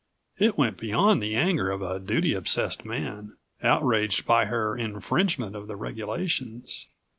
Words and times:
It 0.39 0.57
went 0.57 0.79
beyond 0.79 1.21
the 1.21 1.35
anger 1.35 1.69
of 1.69 1.83
a 1.83 1.99
duty 1.99 2.33
obsessed 2.33 2.83
man, 2.85 3.37
outraged 3.61 4.25
by 4.25 4.45
her 4.47 4.75
infringement 4.75 5.55
of 5.55 5.67
the 5.67 5.75
regulations. 5.75 6.87